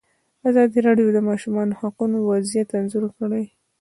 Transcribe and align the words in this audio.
ازادي 0.49 0.79
راډیو 0.87 1.07
د 1.11 1.13
د 1.15 1.19
ماشومانو 1.29 1.77
حقونه 1.79 2.17
وضعیت 2.29 2.69
انځور 2.79 3.05
کړی. 3.17 3.43